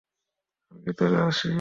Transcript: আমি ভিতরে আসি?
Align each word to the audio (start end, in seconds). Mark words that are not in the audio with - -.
আমি 0.71 0.79
ভিতরে 0.85 1.17
আসি? 1.29 1.49